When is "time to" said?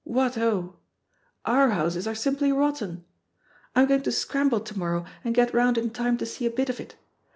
5.91-6.25